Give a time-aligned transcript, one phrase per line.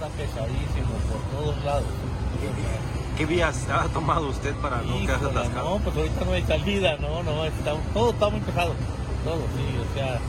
[0.00, 1.84] está pesadísimo por todos lados.
[3.18, 5.78] ¿Qué vías ha tomado usted para no quedarse atascado?
[5.78, 8.72] No, pues ahorita no hay salida, no, no, está, todo está muy pesado,
[9.24, 10.20] todo, sí, o sea,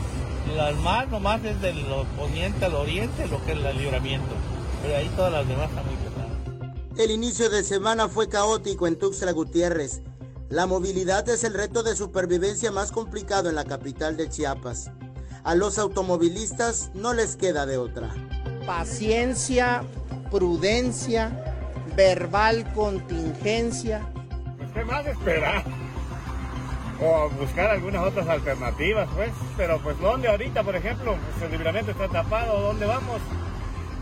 [0.54, 1.86] las más nomás es del
[2.18, 4.34] poniente al oriente, lo que es el libramiento,
[4.82, 6.98] pero ahí todas las demás están muy pesadas.
[6.98, 10.02] El inicio de semana fue caótico en Tuxtla Gutiérrez.
[10.50, 14.90] La movilidad es el reto de supervivencia más complicado en la capital de Chiapas.
[15.44, 18.14] A los automovilistas no les queda de otra.
[18.66, 19.82] Paciencia,
[20.30, 21.30] prudencia,
[21.96, 24.02] verbal contingencia.
[24.58, 25.64] Pues qué más esperar.
[27.04, 29.30] O buscar algunas otras alternativas, pues.
[29.56, 31.16] Pero pues ¿dónde ahorita, por ejemplo?
[31.16, 33.20] Pues el libramiento está tapado, ¿dónde vamos?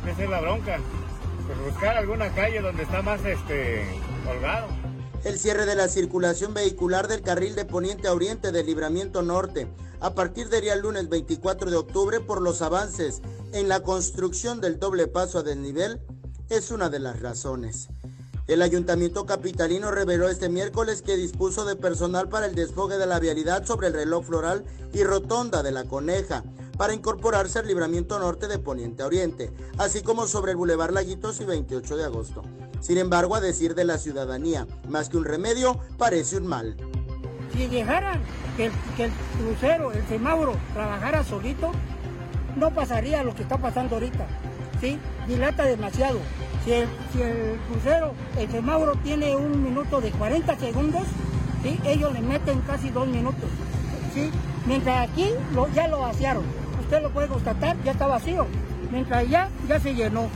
[0.06, 0.78] Esa es la bronca.
[1.46, 3.84] Pues buscar alguna calle donde está más este
[4.28, 4.79] holgado.
[5.22, 9.68] El cierre de la circulación vehicular del carril de poniente a oriente del libramiento norte
[10.00, 13.20] a partir del día lunes 24 de octubre por los avances
[13.52, 16.00] en la construcción del doble paso a desnivel
[16.48, 17.88] es una de las razones.
[18.46, 23.20] El ayuntamiento capitalino reveló este miércoles que dispuso de personal para el desfogue de la
[23.20, 24.64] vialidad sobre el reloj floral
[24.94, 26.44] y rotonda de la Coneja
[26.80, 31.38] para incorporarse al libramiento norte de Poniente a Oriente, así como sobre el Boulevard Laguitos
[31.42, 32.42] y 28 de agosto.
[32.80, 36.78] Sin embargo, a decir de la ciudadanía, más que un remedio, parece un mal.
[37.52, 38.22] Si dejaran
[38.56, 41.70] que el, el crucero, el semáforo, trabajara solito,
[42.56, 44.26] no pasaría lo que está pasando ahorita.
[44.80, 44.98] ¿sí?
[45.28, 46.18] Dilata demasiado.
[46.64, 46.88] Si el,
[47.68, 51.02] crucero, el semáforo tiene un minuto de 40 segundos,
[51.62, 51.78] ¿sí?
[51.84, 53.50] ellos le meten casi dos minutos.
[54.14, 54.30] ¿sí?
[54.64, 55.28] Mientras aquí
[55.74, 56.59] ya lo vaciaron.
[56.90, 58.48] Usted lo puede constatar, ya está vacío.
[58.90, 60.28] Mientras allá ya se llenó.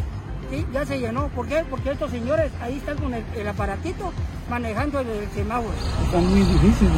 [0.52, 0.64] ¿sí?
[0.72, 1.26] Ya se llenó.
[1.30, 1.64] ¿Por qué?
[1.68, 4.12] Porque estos señores ahí están con el, aparatito
[4.48, 5.74] manejando el, semáforo.
[6.04, 6.88] Está muy difícil,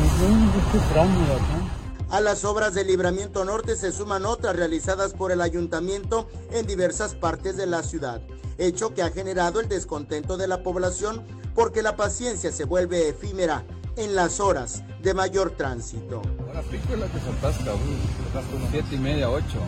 [2.11, 7.15] a las obras de Libramiento Norte se suman otras realizadas por el ayuntamiento en diversas
[7.15, 8.21] partes de la ciudad,
[8.59, 13.65] hecho que ha generado el descontento de la población porque la paciencia se vuelve efímera
[13.97, 16.23] en las horas de mayor tránsito.
[16.53, 19.59] La pico es la que se atasca, como siete y media, ocho.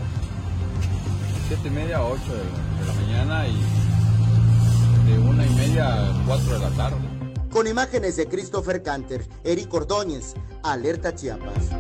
[1.49, 6.59] Siete y media, ocho de, la mañana y de una y media a cuatro de
[6.59, 6.97] la tarde.
[7.51, 11.71] Con imágenes de Christopher Canter, Eric Ordóñez, Alerta Chiapas.